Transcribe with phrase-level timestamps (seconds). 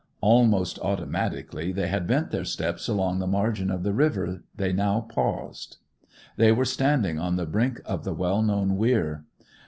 [0.21, 5.01] Almost automatically they had bent their steps along the margin of the river; they now
[5.01, 5.77] paused.
[6.37, 9.25] They were standing on the brink of the well known weir.